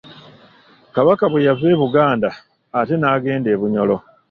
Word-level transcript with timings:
Kabaka 0.95 1.23
bwe 1.31 1.43
yava 1.47 1.65
e 1.73 1.77
Buganda 1.81 2.29
ate 2.79 2.95
n'agenda 2.97 3.47
e 3.51 3.57
Bunyoro. 3.59 3.97